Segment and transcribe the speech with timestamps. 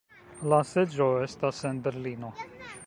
[0.53, 2.35] La seĝo estas en Berlino.